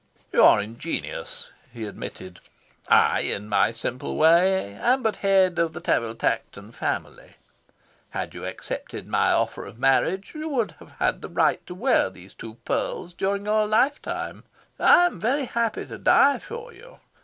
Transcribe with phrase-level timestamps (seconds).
[0.31, 2.39] "You are ingenious," he admitted.
[2.87, 7.35] "I, in my simple way, am but head of the Tanville Tankerton family.
[8.09, 12.09] Had you accepted my offer of marriage, you would have had the right to wear
[12.09, 14.43] these two pearls during your life time.
[14.79, 16.99] I am very happy to die for you.